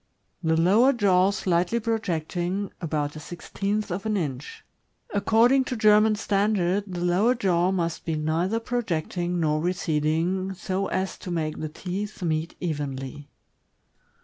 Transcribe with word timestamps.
The 0.41 0.59
lower 0.59 0.93
jaw 0.93 1.29
slightly 1.29 1.79
projecting— 1.79 2.71
about 2.81 3.15
a 3.15 3.19
sixteenth 3.19 3.91
of 3.91 4.03
an 4.07 4.17
inch. 4.17 4.65
According 5.13 5.65
to 5.65 5.75
German 5.77 6.15
standard, 6.15 6.85
the 6.87 7.01
lower 7.03 7.35
jaw 7.35 7.69
must 7.71 8.03
be 8.03 8.15
neither 8.15 8.59
projecting 8.59 9.39
nor 9.39 9.61
receding, 9.61 10.55
so 10.55 10.87
as 10.87 11.19
to 11.19 11.29
make 11.29 11.59
the 11.59 11.69
teeth 11.69 12.23
meet 12.23 12.55
evenly. 12.59 13.29